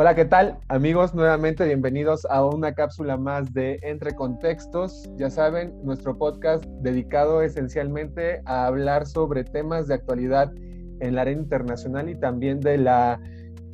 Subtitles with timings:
[0.00, 0.56] Hola, ¿qué tal?
[0.68, 5.10] Amigos, nuevamente bienvenidos a una cápsula más de Entre Contextos.
[5.18, 10.54] Ya saben, nuestro podcast dedicado esencialmente a hablar sobre temas de actualidad
[11.00, 13.20] en la arena internacional y también de la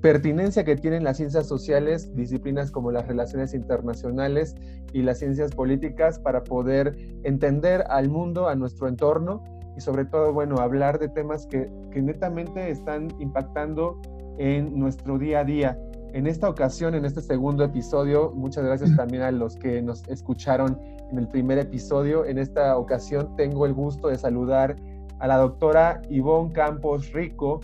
[0.03, 4.57] pertinencia que tienen las ciencias sociales, disciplinas como las relaciones internacionales
[4.93, 9.45] y las ciencias políticas para poder entender al mundo, a nuestro entorno
[9.77, 14.01] y sobre todo, bueno, hablar de temas que, netamente están impactando
[14.39, 15.79] en nuestro día a día.
[16.17, 20.81] En esta ocasión, en este segundo episodio, muchas gracias también a los que nos escucharon
[21.11, 22.25] en el primer episodio.
[22.25, 24.77] En esta ocasión tengo el gusto de saludar
[25.19, 27.61] a la doctora Ivonne Campos Rico.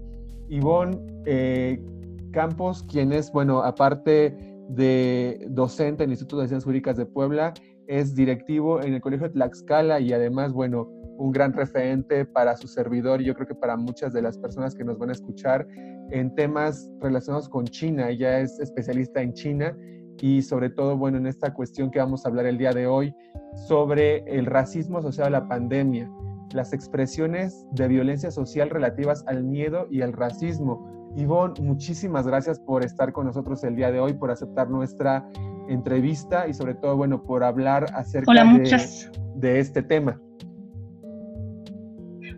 [0.51, 1.83] Ivonne eh,
[2.31, 4.37] Campos, quien es, bueno, aparte
[4.69, 7.55] de docente en el Instituto de Ciencias Jurídicas de Puebla,
[7.87, 10.91] es directivo en el Colegio de Tlaxcala y además, bueno,
[11.23, 14.75] un gran referente para su servidor y yo creo que para muchas de las personas
[14.75, 15.67] que nos van a escuchar
[16.11, 18.11] en temas relacionados con China.
[18.11, 19.77] Ella es especialista en China
[20.21, 23.15] y sobre todo, bueno, en esta cuestión que vamos a hablar el día de hoy
[23.69, 26.11] sobre el racismo asociado a la pandemia,
[26.53, 31.13] las expresiones de violencia social relativas al miedo y al racismo.
[31.17, 35.25] Ivonne, muchísimas gracias por estar con nosotros el día de hoy, por aceptar nuestra
[35.69, 38.81] entrevista y sobre todo, bueno, por hablar acerca de,
[39.37, 40.21] de este tema.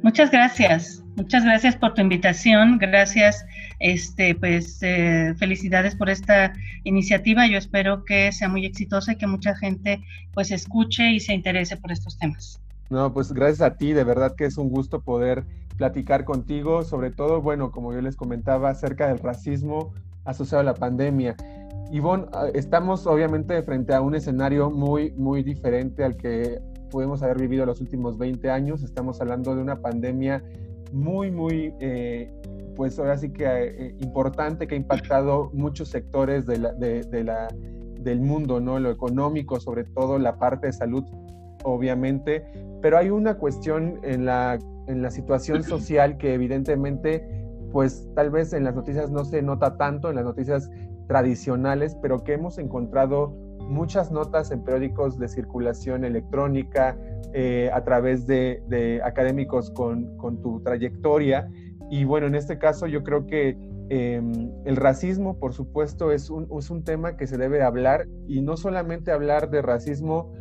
[0.04, 3.42] Muchas gracias, muchas gracias por tu invitación, gracias,
[3.80, 6.52] este, pues eh, felicidades por esta
[6.84, 7.46] iniciativa.
[7.46, 11.78] Yo espero que sea muy exitosa y que mucha gente pues escuche y se interese
[11.78, 12.60] por estos temas.
[12.90, 15.46] No, pues gracias a ti, de verdad que es un gusto poder
[15.78, 19.94] platicar contigo, sobre todo, bueno, como yo les comentaba, acerca del racismo
[20.26, 21.34] asociado a la pandemia.
[21.94, 27.38] Ivonne, ah, estamos obviamente frente a un escenario muy, muy diferente al que pudimos haber
[27.38, 28.82] vivido los últimos 20 años.
[28.82, 30.42] Estamos hablando de una pandemia
[30.92, 32.32] muy, muy, eh,
[32.74, 37.46] pues ahora sí que eh, importante, que ha impactado muchos sectores de la, de, la,
[38.00, 38.80] del mundo, ¿no?
[38.80, 41.04] Lo económico, sobre todo la parte de salud,
[41.62, 42.44] obviamente,
[42.82, 44.58] pero hay una cuestión en la,
[44.88, 47.24] en la situación social que evidentemente,
[47.70, 50.68] pues tal vez en las noticias no se nota tanto, en las noticias
[51.06, 53.34] tradicionales, pero que hemos encontrado
[53.68, 56.96] muchas notas en periódicos de circulación electrónica,
[57.36, 61.50] eh, a través de, académicos con, tu trayectoria.
[61.90, 66.46] Y bueno, en este caso yo creo que em, el racismo, por supuesto, es un,
[66.56, 70.32] es un, tema que se debe hablar y no solamente hablar de racismo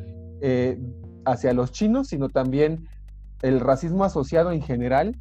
[0.41, 0.80] eh,
[1.25, 2.88] hacia los chinos, sino también
[3.41, 5.18] el racismo asociado en general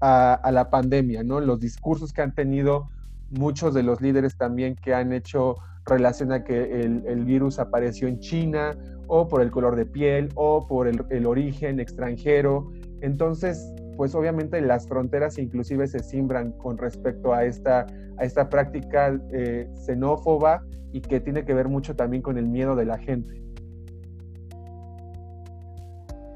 [0.00, 1.40] a, a, la pandemia, ¿no?
[1.40, 2.88] Los discursos que han tenido
[3.30, 8.76] muchos de los líderes también que han hecho relaciona que el, virus apareció en China
[9.06, 12.70] o por el color de piel o por el, origen extranjero.
[13.00, 17.86] Entonces, pues obviamente las fronteras inclusive se simbran con respecto a esta,
[18.18, 20.62] a esta práctica eh, xenófoba
[20.92, 23.40] y que tiene que ver mucho también con el miedo de la gente.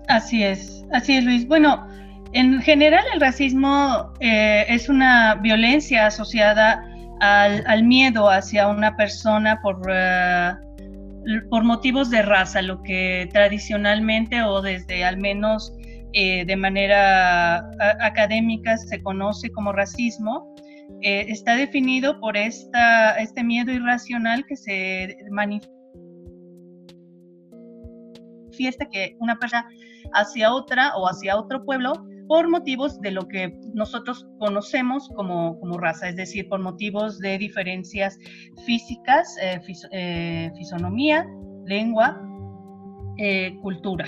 [0.09, 1.49] Así es, así es Luis.
[1.49, 1.87] Bueno,
[2.35, 6.85] en general el racismo eh, es una violencia asociada
[7.21, 10.53] al, miedo hacia una persona por, eh,
[11.49, 15.73] por motivos de raza, lo que tradicionalmente o desde al menos
[16.13, 20.53] eh, de manera académica se conoce como racismo,
[21.01, 25.69] está definido por esta, este miedo irracional que se manifiesta
[28.91, 29.69] que una persona
[30.15, 31.93] hacia otra o hacia otro pueblo
[32.29, 38.19] por motivos de lo que nosotros conocemos como, raza, es decir, por motivos de diferencias
[38.65, 39.61] físicas, eh,
[39.93, 41.27] eh, fisonomía,
[41.67, 42.21] lengua,
[43.19, 44.07] eh, cultura.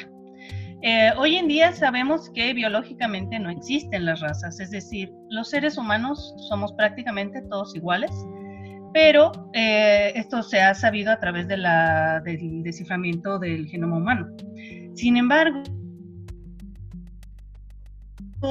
[1.18, 6.34] hoy en día sabemos que biológicamente no existen las razas, es decir, los seres humanos
[6.48, 8.12] somos prácticamente todos iguales,
[8.92, 14.28] pero esto se ha sabido a través de la, del desciframiento del genoma humano.
[14.94, 15.62] Sin embargo,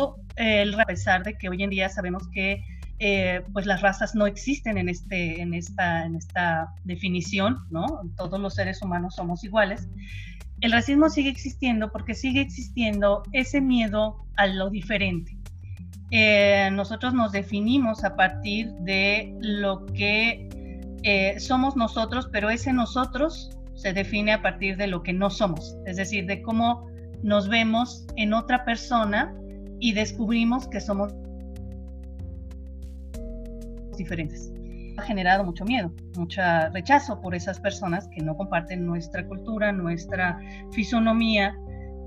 [0.04, 2.64] a pesar de que hoy en día sabemos que
[3.00, 7.86] eh, pues las razas no existen en, este, en, esta, en esta definición, ¿no?
[8.16, 9.90] Todos los seres humanos somos iguales.
[10.62, 15.38] El racismo sigue existiendo porque sigue existiendo ese miedo a lo diferente.
[16.12, 20.48] Eh, nosotros nos definimos a partir de lo que
[21.04, 25.76] eh, somos nosotros, pero ese nosotros se define a partir de lo que no somos,
[25.86, 26.88] es decir, de cómo
[27.24, 29.36] nos vemos en otra persona
[29.80, 31.14] y descubrimos que somos
[33.98, 34.52] diferentes.
[34.98, 36.42] Ha generado mucho miedo, mucho
[36.74, 40.40] rechazo por esas personas que no comparten nuestra cultura, nuestra
[40.72, 41.58] fisonomía,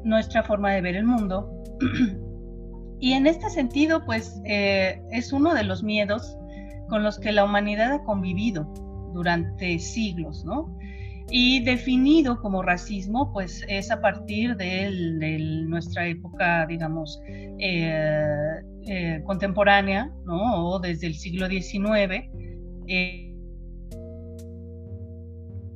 [0.05, 1.51] nuestra forma de ver el mundo.
[3.01, 6.37] y en este sentido, pues eh, es uno de los miedos
[6.89, 8.73] con los que la humanidad ha convivido
[9.13, 10.75] durante siglos, ¿no?
[11.31, 17.21] Y definido como racismo, pues es a partir de, nuestra época, digamos,
[17.59, 20.67] eh, eh, contemporánea, ¿no?
[20.67, 22.31] O desde el siglo XIX,
[22.87, 23.35] eh,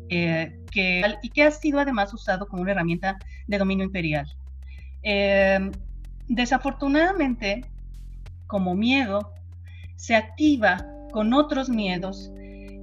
[0.08, 4.26] que, y que ha sido además usado como una herramienta de dominio imperial.
[6.28, 7.66] desafortunadamente,
[8.46, 9.32] como miedo,
[9.96, 12.31] se activa con otros miedos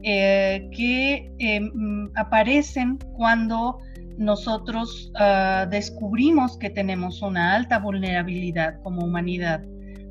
[0.04, 3.80] eh, que em, aparecen cuando
[4.18, 9.63] nosotros ah, descubrimos que tenemos una alta vulnerabilidad como humanidad,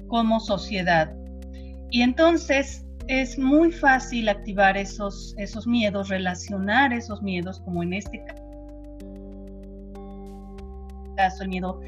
[0.08, 1.14] como sociedad.
[1.90, 8.22] Y entonces es muy fácil activar esos, esos miedos, relacionar esos miedos, como en este
[11.16, 11.80] caso el miedo,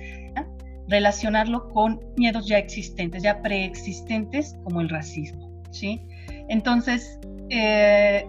[0.88, 5.50] relacionarlo con miedos ya existentes, ya preexistentes, como el racismo.
[5.70, 6.02] ¿sí?
[6.49, 7.19] Entonces,
[7.50, 8.25] eh,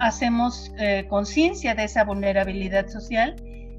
[0.00, 3.34] hacemos eh, conciencia de esa vulnerabilidad social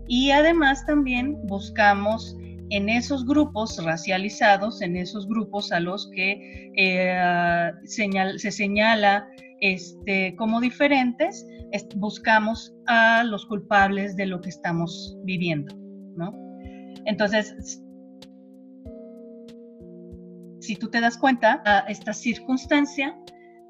[0.08, 2.36] y además también buscamos
[2.72, 9.28] en esos grupos racializados, en esos grupos a los que eh, se señala
[9.60, 11.46] este, como diferentes,
[11.96, 15.76] buscamos a los culpables de lo que estamos viviendo,
[16.16, 16.34] ¿no?
[17.06, 17.84] Entonces,
[20.60, 23.16] si tú te das cuenta, esta circunstancia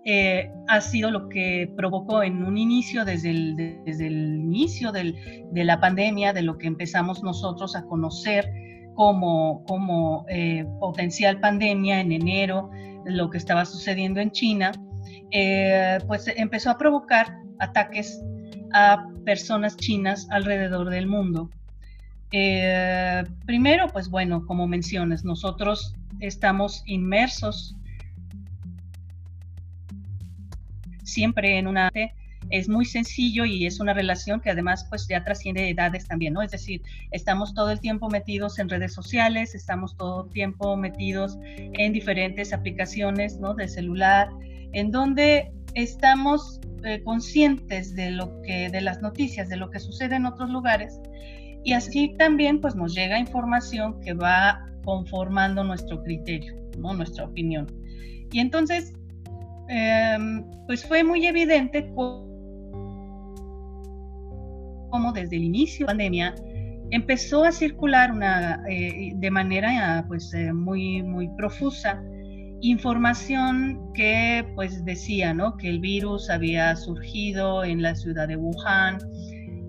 [0.03, 3.55] eh, ha sido lo que provocó en un inicio, desde el,
[3.85, 5.15] desde el inicio del,
[5.51, 8.51] de la pandemia, de lo que empezamos nosotros a conocer
[8.95, 12.71] como, como eh, potencial pandemia en enero,
[13.05, 14.71] lo que estaba sucediendo en China,
[15.29, 18.23] eh, pues empezó a provocar ataques
[18.73, 21.49] a personas chinas alrededor del mundo.
[23.45, 27.75] primero, pues bueno, como mencionas, nosotros estamos inmersos
[31.11, 31.91] siempre en una
[32.49, 36.41] es muy sencillo y es una relación que además pues ya trasciende edades también, ¿no?
[36.41, 36.81] Es decir,
[37.11, 42.51] estamos todo el tiempo metidos en redes sociales, estamos todo el tiempo metidos en diferentes
[42.51, 43.53] aplicaciones, ¿no?
[43.53, 44.29] De celular,
[44.73, 50.15] en donde estamos eh, conscientes de lo que, de las noticias, de lo que sucede
[50.15, 50.99] en otros lugares
[51.63, 56.93] y así también pues nos llega información que va conformando nuestro criterio, ¿no?
[56.93, 57.67] Nuestra opinión.
[58.31, 58.93] Y entonces
[59.73, 62.27] Em, pues fue muy evidente cómo
[65.13, 66.35] desde el inicio de la pandemia
[66.89, 72.03] empezó a circular una, eh, de manera pues, eh, muy, muy profusa
[72.59, 75.55] información que pues decía ¿no?
[75.55, 78.97] que el virus había surgido en la ciudad de Wuhan,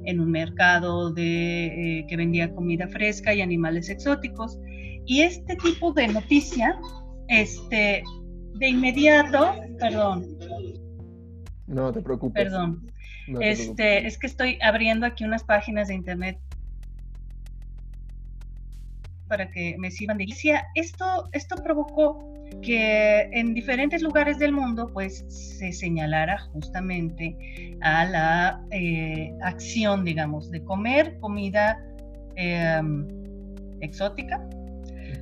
[0.04, 4.58] en un mercado de, eh, que vendía comida fresca y animales exóticos.
[5.06, 6.76] Y este tipo de noticia
[7.28, 8.02] este,
[8.54, 10.26] de inmediato, perdón.
[11.66, 12.44] No te preocupes.
[12.44, 12.90] Perdón.
[13.40, 16.38] este, es que estoy abriendo aquí unas páginas de internet
[19.28, 20.66] para que me sirvan de guía.
[20.74, 28.60] Esto, esto provocó que en diferentes lugares del mundo pues se señalara justamente a la
[28.70, 31.82] eh, acción, digamos, de comer comida
[32.36, 33.08] em,
[33.80, 34.46] exótica,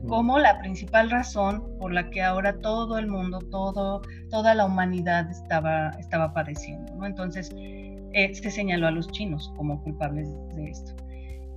[0.08, 5.30] como la principal razón por la que ahora todo el mundo, todo, toda la humanidad
[5.30, 7.04] estaba, estaba padeciendo.
[7.04, 10.94] Entonces, eh, se señaló a los chinos como culpables de esto.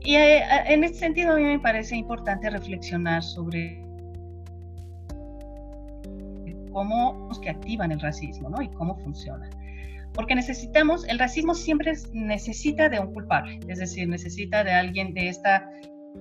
[0.01, 3.82] Y eh, en este sentido a mí me parece importante reflexionar sobre
[6.74, 8.62] cómo que activan el racismo ¿no?
[8.62, 9.50] y cómo funciona.
[10.13, 15.29] Porque necesitamos, el racismo siempre necesita de un culpable, es decir, necesita de alguien de
[15.29, 15.67] esta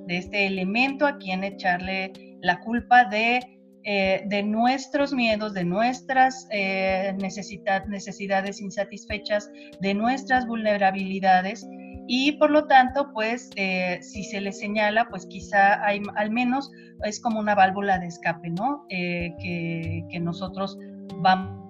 [0.06, 3.40] de este elemento a quien echarle la culpa de,
[3.84, 11.66] eh, de nuestros miedos, de nuestras eh, necesidades insatisfechas, de nuestras vulnerabilidades
[12.08, 16.70] y por lo tanto, pues eh, si se le señala, pues quizá hay, al menos
[17.04, 18.84] es como una válvula de escape, ¿no?
[18.88, 20.76] que, que, nosotros
[21.18, 21.61] vamos,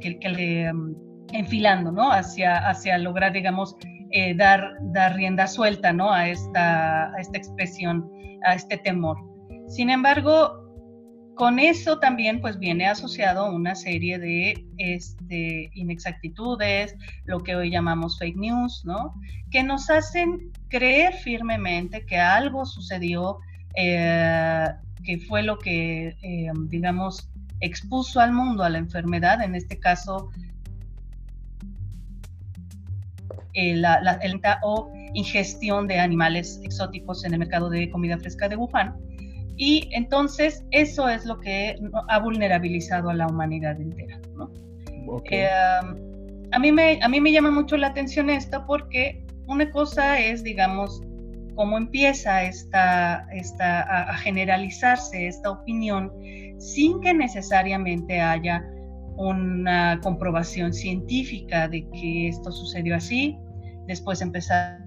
[0.00, 0.94] que, que mm,
[1.32, 2.12] enfilando, ¿no?
[2.12, 3.76] Hacia, hacia lograr, digamos,
[4.10, 6.12] eh, dar, dar rienda suelta ¿no?
[6.12, 8.10] a, esta, a esta expresión,
[8.44, 9.18] a este temor.
[9.68, 10.66] Sin embargo,
[11.36, 16.96] con eso también pues viene asociado una serie de este, inexactitudes,
[17.26, 19.14] lo que hoy llamamos fake news, ¿no?
[19.50, 23.38] Que nos hacen creer firmemente que algo sucedió,
[23.76, 24.66] eh,
[25.04, 27.28] que fue lo que, eh, digamos,
[27.60, 30.30] expuso al mundo a la enfermedad, en este caso
[33.56, 34.18] eh, la, la
[34.62, 38.94] o ingestión de animales exóticos en el mercado de comida fresca de Wuhan.
[39.56, 41.76] Y entonces eso es lo que
[42.08, 44.20] ha vulnerabilizado a la humanidad entera.
[44.36, 44.52] ¿no?
[45.30, 45.48] Eh,
[46.52, 50.42] a, mí me, a mí me llama mucho la atención esto porque una cosa es,
[50.44, 51.00] digamos,
[51.54, 56.12] cómo empieza esta, esta, a, generalizarse esta opinión
[56.58, 58.62] sin que necesariamente haya
[59.16, 63.38] una comprobación científica de que esto sucedió así.
[63.86, 64.86] Después empezaron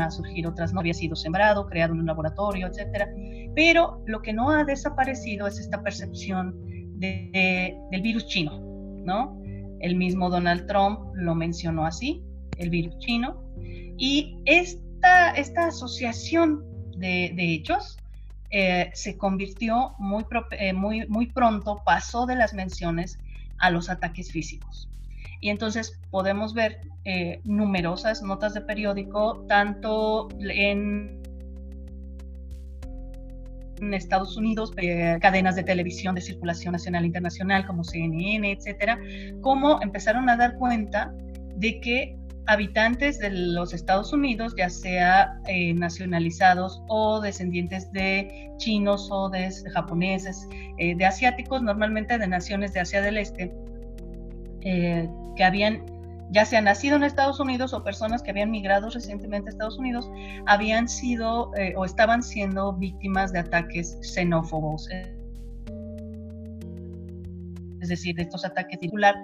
[0.00, 3.08] a surgir otras, no había sido sembrado, creado en un laboratorio, etcétera.
[3.54, 6.54] Pero lo que no ha desaparecido es esta percepción
[6.98, 8.58] de, del virus chino,
[9.04, 9.40] ¿no?
[9.80, 12.22] El mismo Donald Trump lo mencionó así,
[12.56, 13.42] el virus chino.
[13.98, 16.64] Y esta, esta asociación
[16.96, 17.98] de, de hechos
[18.56, 23.18] eh, se convirtió muy, eh, muy, muy pronto, pasó de las menciones
[23.58, 24.88] a los ataques físicos.
[25.44, 31.20] Y entonces podemos ver eh, numerosas notas de periódico, tanto en
[33.92, 38.98] Estados Unidos, eh, cadenas de televisión de circulación nacional e internacional como CNN, etcétera,
[39.42, 41.12] cómo empezaron a dar cuenta
[41.56, 49.10] de que habitantes de los Estados Unidos, ya sea eh, nacionalizados o descendientes de chinos
[49.10, 50.48] o de japoneses,
[50.78, 53.52] de asiáticos, normalmente de naciones de Asia del Este,
[54.64, 55.84] que habían
[56.30, 60.10] ya sea nacido en Estados Unidos o personas que habían migrado recientemente a Estados Unidos,
[60.46, 64.88] habían sido eh, o estaban siendo víctimas de ataques xenófobos.
[67.80, 69.14] Es decir, de estos ataques titular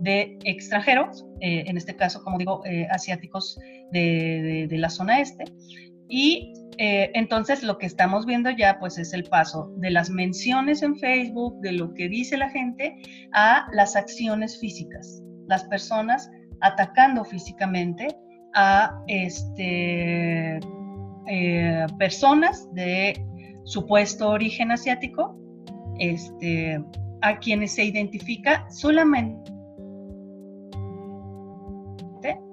[0.00, 3.58] de extranjeros, eh, en este caso, como digo, eh, asiáticos
[3.92, 5.44] de, de, la zona este.
[6.08, 10.96] Y entonces lo que estamos viendo ya pues es el paso de las menciones en
[10.96, 12.96] Facebook, de lo que dice la gente,
[13.32, 15.22] a las acciones físicas.
[15.46, 16.30] Las personas
[16.60, 18.08] atacando físicamente
[18.54, 20.58] a este,
[21.26, 23.24] eh, personas de
[23.64, 25.36] supuesto origen asiático,
[25.98, 26.82] este,
[27.22, 29.55] a quienes se identifica solamente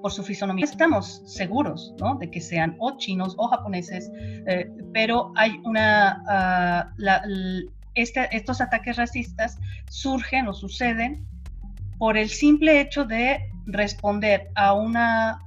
[0.03, 0.65] por su fisonomía.
[0.65, 2.15] Estamos seguros ¿no?
[2.15, 4.11] de que sean o chinos o japoneses,
[4.45, 6.21] eh, pero hay una...
[6.27, 6.93] Ah,
[7.95, 9.57] este, estos ataques racistas
[9.89, 11.25] surgen o suceden
[11.97, 15.39] por el simple hecho de responder a una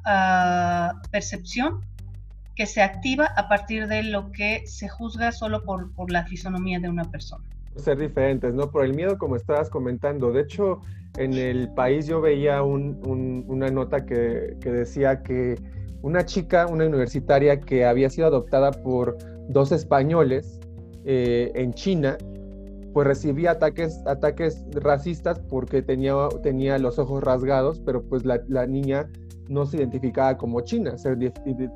[1.11, 1.85] percepción
[2.55, 6.89] que se activa a partir de lo que se juzga solo por la fisonomía de
[6.89, 7.45] una persona.
[7.77, 8.71] Ser diferentes, ¿no?
[8.71, 10.33] Por el miedo, como estabas comentando.
[10.33, 10.81] De hecho,
[11.19, 15.57] en el país yo veía una nota que, que decía que
[16.03, 19.17] una chica, una universitaria que había sido adoptada por
[19.49, 20.61] dos españoles
[21.05, 22.17] eh, en China,
[22.93, 29.09] pues recibía ataques, ataques racistas porque tenía, tenía los ojos rasgados, pero pues la, niña
[29.49, 31.15] no se identificaba como china, se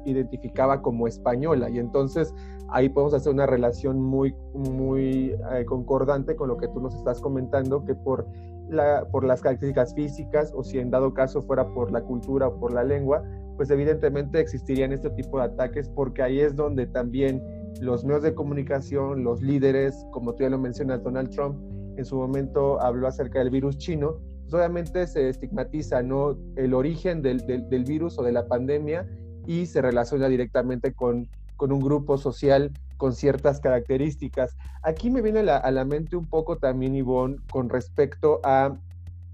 [0.05, 1.69] identificaba como española.
[1.69, 2.33] Y entonces
[2.73, 7.21] ahí podemos hacer una relación muy, muy eh, concordante con lo que tú nos estás
[7.21, 8.27] comentando, que por,
[8.69, 12.59] la, por las características físicas o si en dado caso fuera por la cultura o
[12.59, 13.23] por la lengua,
[13.57, 17.43] pues evidentemente existirían este tipo de ataques porque ahí es donde también
[17.81, 21.57] los medios de comunicación, los líderes, como tú ya lo mencionas, Donald Trump
[21.97, 26.37] en su momento habló acerca del virus chino, pues obviamente se estigmatiza ¿no?
[26.57, 29.07] el origen del, del, virus o de la pandemia
[29.47, 31.29] y se relaciona directamente con,
[31.61, 34.57] con un grupo social con ciertas características.
[34.83, 38.79] Aquí me viene a la, mente un poco también, Ivonne, con respecto a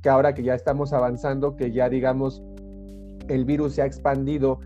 [0.02, 2.42] que ahora que ya estamos avanzando, que ya digamos
[3.28, 4.58] el virus se ha expandido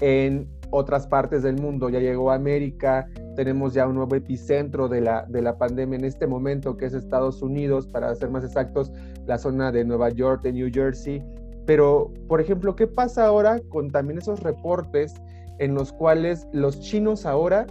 [0.00, 5.00] en otras partes del mundo, ya llegó a América, tenemos ya un nuevo epicentro de
[5.00, 8.92] la, de la pandemia en este momento, que es Estados Unidos, para ser más exactos,
[9.24, 11.24] la zona de Nueva York, de New Jersey.
[11.64, 15.14] Pero, por ejemplo, ¿qué pasa ahora con también esos reportes
[15.58, 17.66] en los cuales los chinos ahora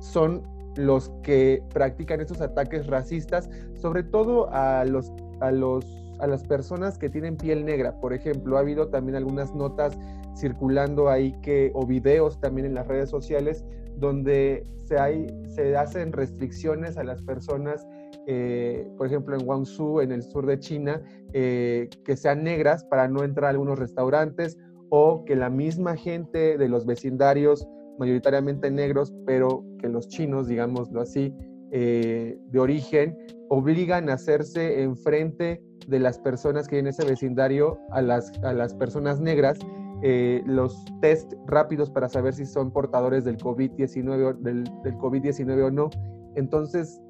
[0.00, 0.42] son
[0.76, 5.10] los que practican estos ataques racistas, sobre todo a los,
[5.40, 5.84] a los
[6.18, 7.98] a las personas que tienen piel negra.
[8.00, 9.98] Por ejemplo, ha habido también algunas notas
[10.36, 13.64] circulando ahí que, o videos también en las redes sociales,
[13.96, 17.86] donde se, hay, se hacen restricciones a las personas,
[18.26, 21.00] eh, por ejemplo, en Guangzhou, en el sur de China,
[21.32, 24.58] eh, que sean negras para no entrar a algunos restaurantes
[24.90, 27.66] o que la misma gente de los vecindarios,
[27.98, 31.34] mayoritariamente negros, pero que los chinos, digámoslo así,
[31.72, 33.16] eh, de origen,
[33.48, 38.52] obligan a hacerse enfrente de las personas que hay en ese vecindario, a las, a
[38.52, 39.58] las personas negras,
[40.02, 45.24] eh, los test rápidos para saber si son portadores del COVID-19 del, del COVID
[45.62, 45.90] o no.
[46.34, 47.00] Entonces,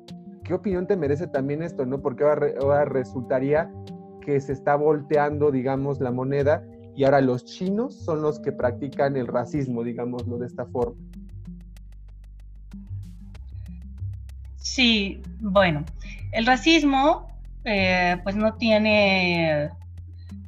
[0.45, 2.01] ¿qué opinión te merece también esto, no?
[2.01, 3.73] Porque ahora, resultaría
[4.21, 6.65] que se está volteando, digamos, la moneda
[6.97, 10.97] y ahora los chinos son los que practican el racismo, digámoslo de esta forma.
[14.57, 15.85] Sí, bueno,
[16.33, 17.29] el racismo
[17.65, 19.71] eh, pues no tiene,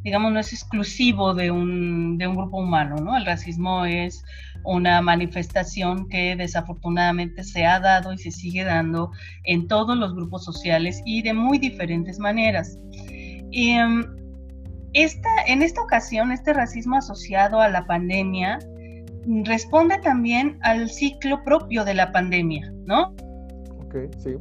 [0.02, 3.17] digamos, no es exclusivo de un, de un grupo humano, ¿no?
[3.17, 4.25] El racismo es
[4.64, 9.12] una manifestación que desafortunadamente se ha dado y se sigue dando
[9.45, 12.78] en todos los grupos sociales y de muy diferentes maneras.
[13.52, 14.18] Em,
[14.92, 18.59] esta, en esta ocasión, este racismo asociado a la pandemia
[19.45, 23.14] responde también al ciclo propio de la pandemia, ¿no?
[23.80, 24.37] Ok, sí.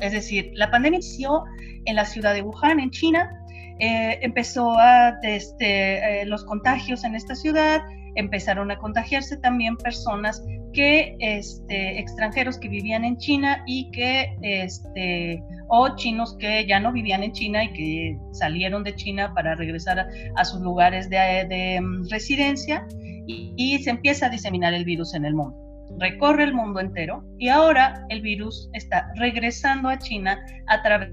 [0.00, 1.44] Es decir, la pandemia inició
[1.86, 3.30] en la ciudad de Wuhan, en China,
[3.78, 7.82] eh, empezó a, este, eh, los contagios en esta ciudad,
[8.14, 15.42] empezaron a contagiarse también personas que, este, extranjeros que vivían en China y que, este,
[15.68, 20.08] o chinos que ya no vivían en China y que salieron de China para regresar
[20.36, 22.86] a, sus lugares de, mm, residencia
[23.26, 25.56] y, se empieza a diseminar el virus en el mundo.
[25.98, 31.10] Recorre el mundo entero y ahora el virus está regresando a China a través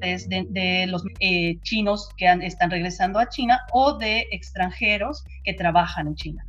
[0.00, 6.14] de, los eh, chinos que están regresando a China o de extranjeros que trabajan en
[6.14, 6.46] China.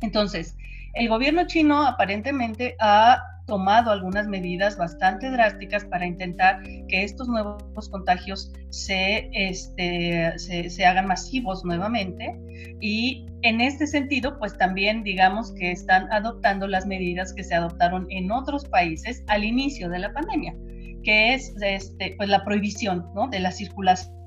[0.00, 0.56] Entonces,
[0.94, 7.86] el gobierno chino aparentemente ha tomado algunas medidas bastante drásticas para intentar que estos nuevos
[7.90, 12.34] contagios se, este, se, hagan masivos nuevamente
[12.80, 18.06] y en este sentido, pues también digamos que están adoptando las medidas que se adoptaron
[18.08, 20.54] en otros países al inicio de la pandemia,
[21.04, 23.28] que es este, pues la prohibición ¿no?
[23.28, 24.21] de la circulación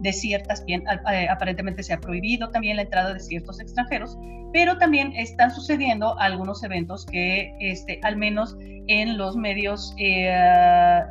[0.00, 4.18] de ciertas, bien, eh, aparentemente se ha prohibido también la entrada de ciertos extranjeros,
[4.52, 8.56] pero también están sucediendo algunos eventos que este, al menos
[8.88, 10.30] en los medios eh,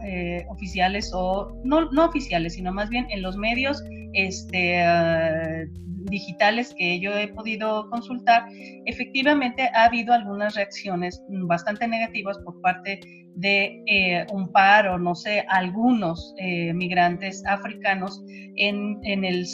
[0.06, 3.84] eh, oficiales o no, no oficiales, sino más bien en los medios
[4.14, 4.82] este,
[6.06, 8.46] digitales que yo he podido consultar,
[8.86, 13.00] efectivamente ha habido algunas reacciones bastante negativas por parte
[13.36, 18.24] de eh, un par o no sé, algunos eh, migrantes africanos
[18.56, 19.46] en, el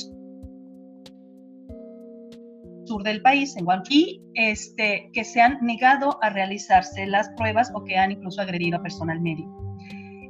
[2.86, 7.72] sur del país, en Guangzhou, y este, que se han negado a realizarse las pruebas
[7.74, 9.58] o que han incluso agredido a personal médico.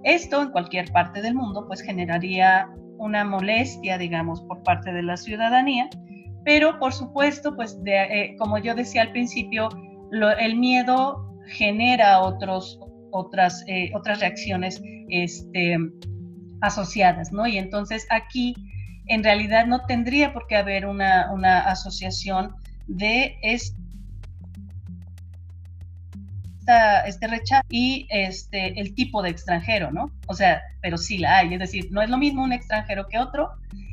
[0.03, 2.67] Esto en cualquier parte del mundo pues generaría
[2.97, 5.89] una molestia, digamos, por parte de la ciudadanía
[6.43, 9.69] pero por supuesto, pues eh, como yo decía al principio,
[10.39, 12.79] el miedo genera otros,
[13.11, 15.77] otras, eh, otras reacciones este,
[16.61, 17.47] asociadas, ¿no?
[17.47, 18.55] Y entonces aquí
[19.07, 22.55] en realidad no tendría por qué haber una, una asociación
[22.87, 23.75] de esta,
[27.05, 30.11] este rechazo y este, el tipo de extranjero, ¿no?
[30.27, 33.19] O sea, pero sí la hay, es decir, no es lo mismo un extranjero que
[33.19, 33.51] otro,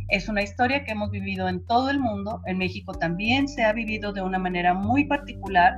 [0.09, 2.41] es una historia que hemos vivido en todo el mundo.
[2.47, 5.77] En México también se ha vivido de una manera muy particular.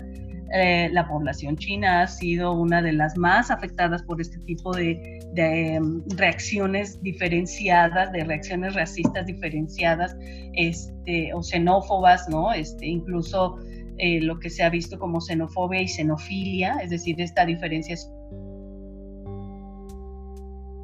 [0.52, 5.20] Eh, la población china ha sido una de las más afectadas por este tipo de,
[5.36, 10.16] em, reacciones diferenciadas, de reacciones racistas diferenciadas
[10.54, 12.52] este, o xenófobas, ¿no?
[12.52, 13.58] Este, incluso
[13.98, 18.12] eh, lo que se ha visto como xenofobia y xenofilia, es decir, esta diferenciación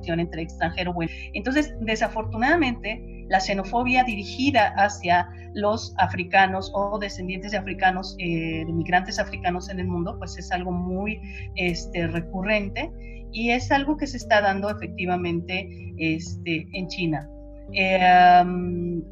[0.08, 1.10] entre extranjero bueno.
[1.32, 9.18] Entonces, desafortunadamente, la xenofobia dirigida hacia los africanos o descendientes de africanos, eh, de migrantes
[9.18, 11.20] africanos en el mundo, pues es algo muy
[11.56, 12.90] este, recurrente
[13.32, 17.28] y es algo que se está dando efectivamente este, en China.
[17.72, 19.02] Eh,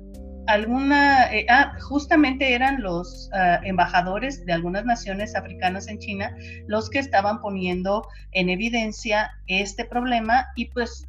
[0.46, 6.90] alguna, eh, ah, justamente eran los ah, embajadores de algunas naciones africanas en China los
[6.90, 11.08] que estaban poniendo en evidencia este problema y pues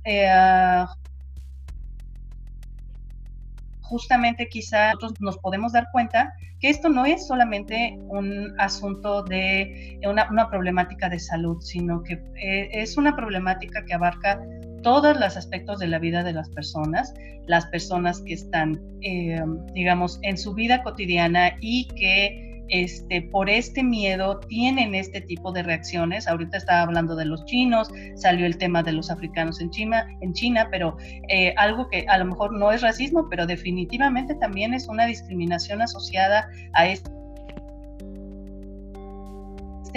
[3.86, 10.00] justamente quizá nosotros nos podemos dar cuenta que esto no es solamente un asunto de
[10.06, 14.41] una, problemática de salud, sino que eh, es una problemática que abarca
[14.82, 17.13] todos los aspectos de la vida de las personas,
[17.48, 19.41] las personas que están, eh,
[19.74, 25.63] digamos, en su vida cotidiana y que este, por este miedo tienen este tipo de
[25.63, 26.28] reacciones.
[26.28, 30.34] Ahorita estaba hablando de los chinos, salió el tema de los africanos en China, en
[30.34, 30.97] China pero
[31.30, 35.82] eh, algo que a lo mejor no es racismo, pero definitivamente también es una discriminación
[35.82, 37.10] asociada a este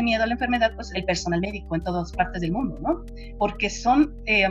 [0.02, 3.04] miedo a la enfermedad, pues el personal médico en todas partes del mundo, ¿no?
[3.38, 4.48] Porque son, eh,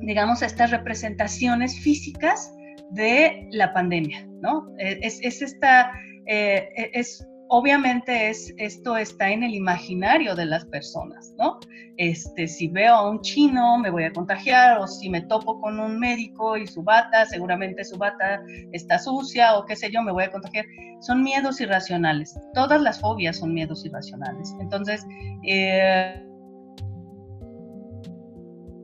[0.00, 2.54] digamos, estas representaciones físicas
[2.90, 4.68] de la pandemia, ¿no?
[4.78, 5.90] Es, esta,
[6.26, 11.60] eh, es obviamente es, esto está en el imaginario de las personas, ¿no?
[11.96, 15.78] Este, si veo a un chino me voy a contagiar o si me topo con
[15.78, 20.10] un médico y su bata, seguramente su bata está sucia o qué sé yo, me
[20.10, 20.64] voy a contagiar.
[21.00, 22.36] Son miedos irracionales.
[22.54, 24.52] Todas las fobias son miedos irracionales.
[24.60, 25.06] Entonces,
[25.46, 26.33] eh,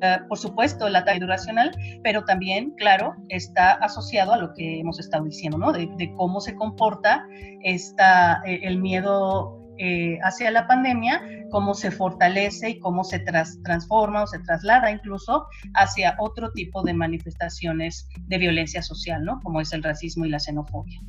[0.02, 1.70] eh, por supuesto, el ataque racional,
[2.02, 5.72] pero también, claro, está asociado a lo que hemos estado diciendo, ¿no?
[5.72, 7.26] De, cómo se comporta
[7.62, 14.24] esta, eh, el miedo eh, hacia la pandemia, cómo se fortalece y cómo se transforma
[14.24, 19.40] o se traslada incluso hacia otro tipo de manifestaciones de violencia social, ¿no?
[19.40, 21.00] Como es el racismo y la xenofobia.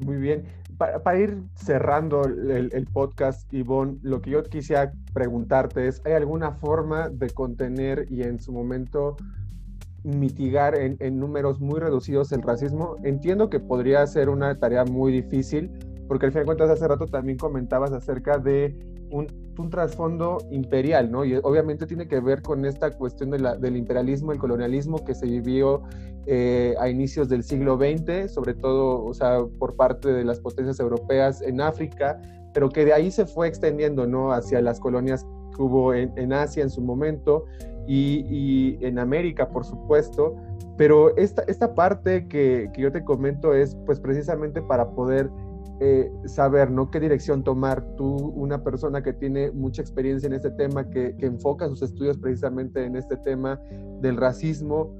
[0.00, 0.44] Muy bien.
[0.80, 7.10] Para, ir cerrando el, podcast, Ivonne, lo que yo quisiera preguntarte es, ¿hay alguna forma
[7.10, 9.18] de contener y en su momento
[10.04, 12.96] mitigar en, en, números muy reducidos el racismo?
[13.02, 15.70] Entiendo que podría ser una tarea muy difícil,
[16.08, 18.74] porque al fin de cuentas hace rato también comentabas acerca de
[19.10, 19.26] un,
[19.70, 21.22] trasfondo imperial, ¿no?
[21.22, 25.82] Y obviamente tiene que ver con esta cuestión del imperialismo, el colonialismo que se vivió
[26.26, 30.80] eh, a inicios del siglo XX, sobre todo, o sea, por parte de las potencias
[30.80, 32.18] europeas en África,
[32.54, 34.32] pero que de ahí se fue extendiendo, ¿no?
[34.32, 37.44] Hacia las colonias que hubo en, Asia en su momento
[37.86, 40.36] y, y, en América, por supuesto.
[40.78, 45.30] Pero esta, esta parte que, que yo te comento es, pues, precisamente para poder
[45.80, 46.90] eh, saber, ¿no?
[46.90, 47.96] ¿Qué dirección tomar?
[47.96, 52.84] Tú, una persona que tiene mucha experiencia en este tema, que, enfoca sus estudios precisamente
[52.84, 53.60] en este tema
[54.00, 54.94] del racismo,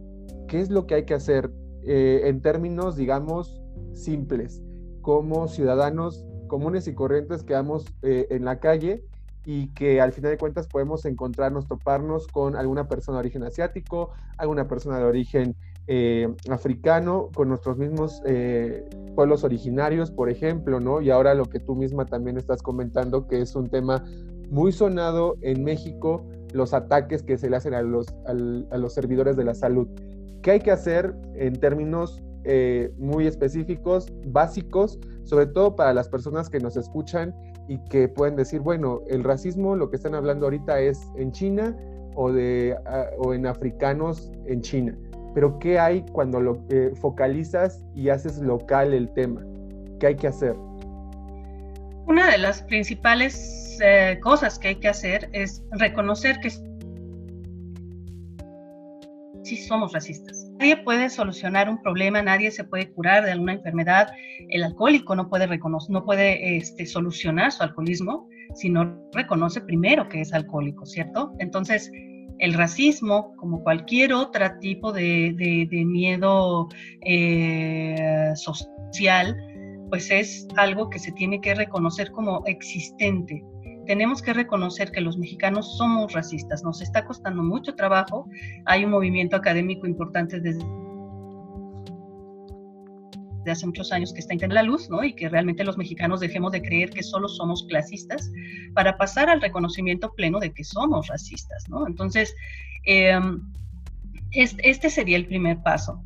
[0.48, 1.50] ¿qué es lo que hay que hacer
[1.82, 3.60] eh, en términos, digamos,
[3.94, 4.62] simples,
[5.02, 9.04] como ciudadanos comunes y corrientes que vamos eh, en la calle
[9.46, 14.10] y que al final de cuentas podemos encontrarnos, toparnos con alguna persona de origen asiático,
[14.36, 21.00] alguna persona de origen eh, africano, con nuestros mismos eh, pueblos originarios, por ejemplo, ¿no?
[21.00, 24.04] Y ahora lo que tú misma también estás comentando, que es un tema
[24.50, 28.32] muy sonado en México, los ataques que se le hacen a los, a
[28.78, 29.88] los servidores de la salud.
[30.42, 36.48] ¿Qué hay que hacer en términos eh, muy específicos, básicos, sobre todo para las personas
[36.48, 37.34] que nos escuchan
[37.68, 41.76] y que pueden decir, bueno, el racismo, lo que están hablando ahorita es en China
[42.14, 44.96] o, de, ah, o en africanos en China
[45.34, 49.42] pero ¿qué hay cuando lo eh, focalizas y haces local el tema?
[49.98, 50.54] ¿Qué hay que hacer?
[52.06, 56.50] Una de las principales eh, cosas que hay que hacer es reconocer que
[59.44, 60.50] sí somos racistas.
[60.58, 64.08] Nadie puede solucionar un problema, nadie se puede curar de alguna enfermedad.
[64.48, 70.08] El alcohólico no puede, reconocer, no puede este, solucionar su alcoholismo si no reconoce primero
[70.08, 71.32] que es alcohólico, ¿cierto?
[71.38, 71.90] Entonces,
[72.40, 76.68] el racismo, como cualquier otro tipo de, miedo
[77.04, 79.36] eh, social,
[79.90, 83.44] pues es algo que se tiene que reconocer como existente.
[83.86, 88.28] Tenemos que reconocer que los mexicanos somos racistas, nos está costando mucho trabajo,
[88.66, 90.64] hay un movimiento académico importante desde
[93.44, 95.02] de hace muchos años que está en la luz, ¿no?
[95.02, 98.30] Y que realmente los mexicanos dejemos de creer que solo somos clasistas
[98.74, 101.86] para pasar al reconocimiento pleno de que somos racistas, ¿no?
[101.86, 102.34] Entonces,
[102.84, 103.40] em,
[104.32, 106.02] este, sería el primer paso.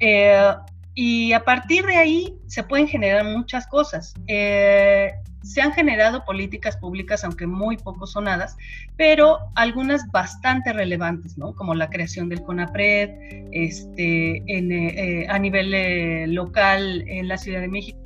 [0.00, 0.54] Eh,
[0.94, 4.14] y a partir de ahí se pueden generar muchas cosas.
[4.28, 5.12] Eh,
[5.44, 8.56] se han generado políticas públicas, aunque muy poco sonadas,
[8.96, 11.54] pero algunas bastante relevantes, ¿no?
[11.54, 13.10] Como la creación del CONAPRED,
[13.52, 18.04] este, eh, a nivel eh, local en la Ciudad de México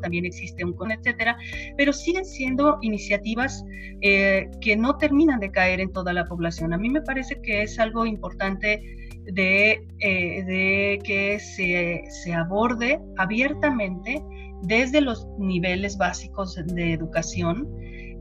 [0.00, 1.36] también existe un CON, etcétera,
[1.76, 3.64] pero siguen siendo iniciativas
[4.00, 6.72] eh, que no terminan de caer en toda la población.
[6.72, 14.22] A mí me parece que es algo importante de, de que se, se, aborde abiertamente
[14.62, 17.68] desde los niveles básicos de educación,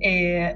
[0.02, 0.56] eh,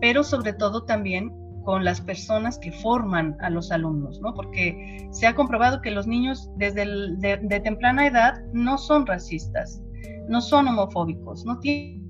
[0.00, 1.32] pero sobre todo también
[1.64, 4.34] con las personas que forman a los alumnos, ¿no?
[4.34, 6.84] Porque se ha comprobado que los niños desde
[7.18, 9.80] de, temprana edad no son racistas,
[10.28, 12.01] no son homofóbicos, no tienen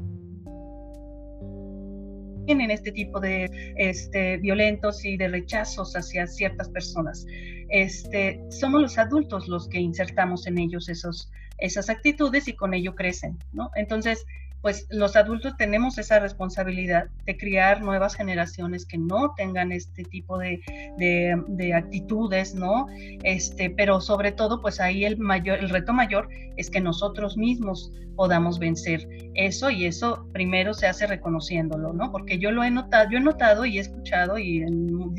[2.46, 7.26] este tipo de este, violentos y de rechazos hacia ciertas personas.
[7.68, 12.94] Este, somos los adultos los que insertamos en ellos esos, esas actitudes y con ello
[12.94, 13.70] crecen, ¿no?
[13.74, 14.24] Entonces,
[14.62, 20.38] pues los adultos tenemos esa responsabilidad de criar nuevas generaciones que no tengan este tipo
[20.38, 20.61] de,
[20.98, 22.87] de, actitudes, ¿no?
[23.25, 27.92] Este, pero sobre todo, pues ahí el mayor, el reto mayor es que nosotros mismos
[28.14, 32.12] podamos vencer eso y eso primero se hace reconociéndolo, ¿no?
[32.12, 35.12] Porque yo lo he notado, yo he notado y he escuchado y en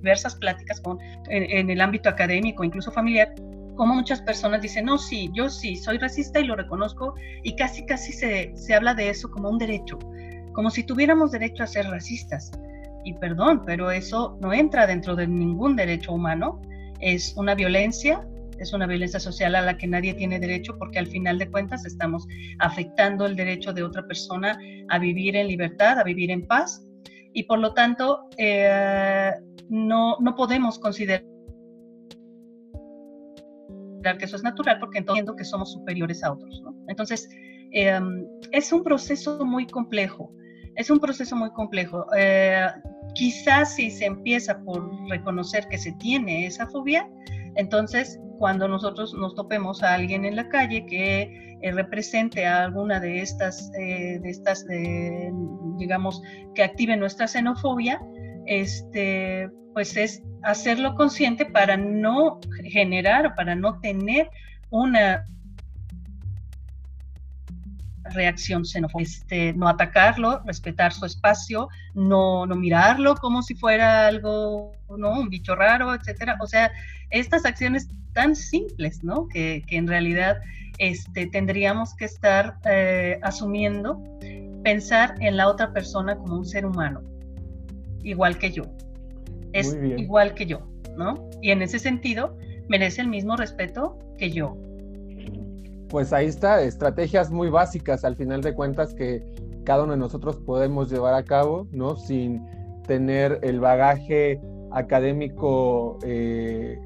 [0.00, 0.98] diversas pláticas con,
[1.28, 3.34] en, el ámbito académico, incluso familiar,
[3.76, 7.86] como muchas personas dicen, no, sí, yo sí, soy racista y lo reconozco, y casi,
[7.86, 9.98] casi se, se habla de eso como un derecho,
[10.52, 12.50] como si tuviéramos derecho a ser racistas.
[13.04, 16.60] Y perdón, pero eso no entra dentro de ningún derecho humano,
[17.00, 18.26] es una violencia,
[18.58, 21.84] es una violencia social a la que nadie tiene derecho porque al final de cuentas
[21.84, 22.26] estamos
[22.58, 24.58] afectando el derecho de otra persona
[24.88, 26.82] a vivir en libertad, a vivir en paz
[27.32, 29.30] y por lo tanto eh,
[29.68, 31.35] no, no podemos considerar
[34.14, 36.62] que eso es natural porque entiendo que somos superiores a otros.
[36.88, 37.28] Entonces,
[37.72, 40.32] em, es un proceso muy complejo,
[40.76, 42.06] es un proceso muy complejo.
[42.16, 42.66] Eh,
[43.14, 47.08] quizás si se empieza por reconocer que se tiene esa fobia,
[47.56, 53.00] entonces cuando nosotros nos topemos a alguien en la calle que eh, represente a alguna
[53.00, 54.66] de estas, eh, de estas
[55.78, 56.22] digamos,
[56.54, 58.00] que active nuestra xenofobia,
[58.46, 64.30] este, pues es hacerlo consciente para no generar, para no tener
[64.70, 65.26] una
[68.10, 74.72] reacción xenofóbica, este, no atacarlo, respetar su espacio, no, no mirarlo como si fuera algo,
[74.96, 75.20] ¿no?
[75.20, 76.36] Un bicho raro, etcétera.
[76.40, 76.70] O sea,
[77.10, 79.28] estas acciones tan simples, ¿no?
[79.28, 80.38] Que, que en realidad
[80.78, 84.02] este, tendríamos que estar eh, asumiendo,
[84.62, 87.02] pensar en la otra persona como un ser humano,
[88.02, 88.64] igual que yo.
[89.52, 90.60] Es igual que yo,
[90.96, 91.28] ¿no?
[91.40, 92.36] Y en ese sentido,
[92.68, 94.56] merece el mismo respeto que yo.
[95.88, 99.22] Pues ahí está, estrategias muy básicas al final de cuentas que
[99.64, 101.96] cada uno de nosotros podemos llevar a cabo, ¿no?
[101.96, 102.44] Sin
[102.86, 106.78] tener el bagaje académico eh,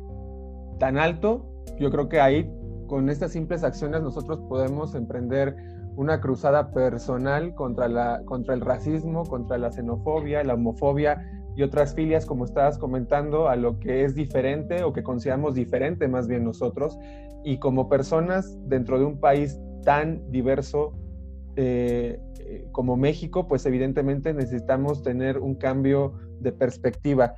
[0.79, 1.47] tan alto.
[1.79, 2.51] Yo creo que ahí,
[2.87, 5.57] con estas simples acciones, nosotros podemos emprender
[5.97, 11.27] una cruzada personal contra, la, contra el racismo, contra la xenofobia, la homofobia
[11.57, 16.09] y otras filias, como estabas comentando, a lo que es diferente o que consideramos diferente
[16.09, 16.99] más bien nosotros.
[17.45, 20.93] Y como personas dentro de un país tan diverso
[21.57, 27.35] eh, eh, como México, pues evidentemente necesitamos tener un cambio de perspectiva.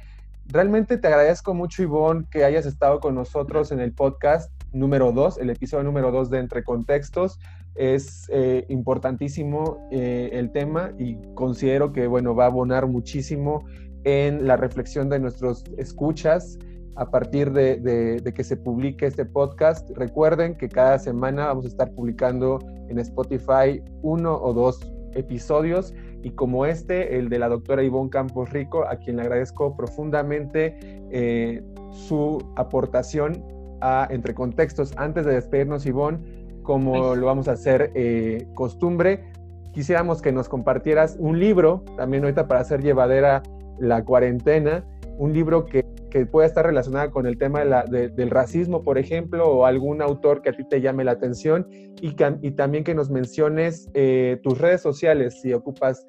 [0.46, 5.38] Realmente te agradezco mucho, Ivonne, que hayas estado con nosotros en el podcast número 2,
[5.38, 7.38] el episodio número 2 de Entre Contextos.
[7.74, 13.64] Es eh, importantísimo el tema y considero que, bueno, va a abonar muchísimo
[14.04, 16.58] en la reflexión de nuestros escuchas
[16.96, 19.88] a partir de, que se publique este podcast.
[19.96, 22.58] Recuerden que cada semana vamos a estar publicando
[22.88, 28.50] en Spotify uno o dos episodios y como este, el de la doctora Ivonne Campos
[28.50, 30.76] Rico, a quien le agradezco profundamente
[31.10, 33.44] eh, su aportación
[33.82, 34.94] a Entre Contextos.
[34.96, 36.18] Antes de despedirnos, Ivonne,
[36.62, 39.24] como lo vamos a hacer eh, costumbre,
[39.72, 43.42] quisiéramos que nos compartieras un libro, también ahorita para hacer llevadera
[43.78, 44.84] la cuarentena,
[45.18, 49.66] un libro que, que pueda estar relacionado con el tema del racismo, por ejemplo, o
[49.66, 53.90] algún autor que a ti te llame la atención y, y también que nos menciones
[53.94, 56.06] eh, tus redes sociales, si ocupas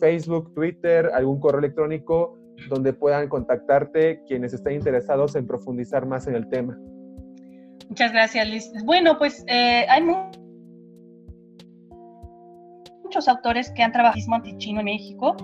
[0.00, 2.38] Facebook, Twitter, algún correo electrónico
[2.68, 6.78] donde puedan contactarte quienes estén interesados en profundizar más en el tema.
[7.88, 8.72] Muchas gracias, Liz.
[8.84, 10.02] Bueno, pues eh, hay
[13.02, 15.36] muchos autores que han trabajado en antichino en México.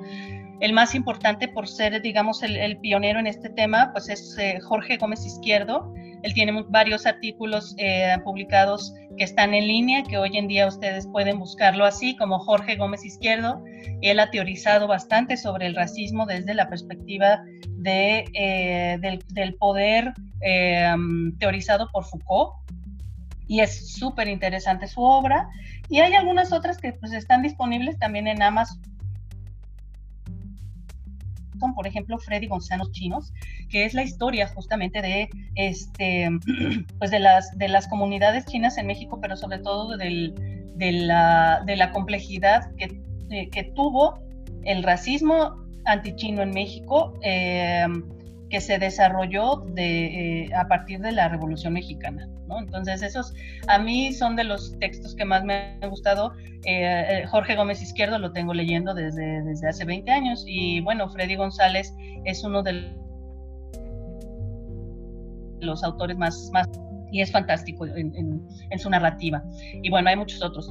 [0.60, 4.96] El más importante por ser, digamos, el, pionero en este tema, pues es eh, Jorge
[4.96, 5.92] Gómez Izquierdo.
[6.22, 11.06] Él tiene varios artículos eh, publicados que están en línea, que hoy en día ustedes
[11.06, 13.62] pueden buscarlo así, como Jorge Gómez Izquierdo.
[14.02, 17.40] Él ha teorizado bastante sobre el racismo desde la perspectiva
[17.76, 20.12] de, eh, del, poder
[21.38, 22.54] teorizado por Foucault.
[23.46, 25.48] Y es súper interesante su obra.
[25.88, 28.82] Y hay algunas otras que pues, están disponibles también en Amazon
[31.74, 33.32] por ejemplo, Freddy González Chinos,
[33.68, 36.28] que es la historia justamente de, este,
[36.98, 40.32] pues de, las, de las comunidades chinas en México, pero sobre todo de,
[40.76, 44.18] la, de la complejidad que, eh, que tuvo
[44.64, 47.14] el racismo antichino en México.
[47.22, 47.86] Eh,
[48.50, 52.28] que se desarrolló de, eh, a partir de la Revolución Mexicana.
[52.58, 53.34] Entonces, esos
[53.66, 56.32] a mí son de los textos que más me han gustado.
[56.64, 61.08] Eh, eh, Jorge Gómez Izquierdo lo tengo leyendo desde, desde hace 20 años y bueno,
[61.11, 62.90] Freddy González es uno de
[65.61, 66.66] los autores más, más
[67.12, 69.42] y es fantástico en, en, su narrativa.
[69.82, 70.70] Y bueno, hay muchos otros.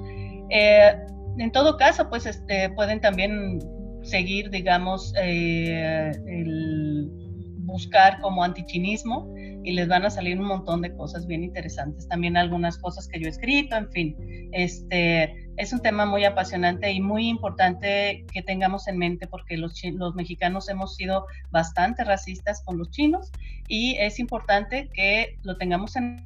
[0.50, 3.60] en todo caso, pues este, pueden también
[4.04, 7.27] seguir, digamos, el
[7.68, 12.08] buscar como antichinismo y les van a salir un montón de cosas bien interesantes.
[12.08, 14.16] También algunas cosas que yo he escrito, en fin.
[14.54, 19.80] Este, es un tema muy apasionante y muy importante que tengamos en mente porque los,
[19.84, 23.32] los mexicanos hemos sido bastante racistas con los chinos
[23.68, 26.26] y es importante que lo tengamos en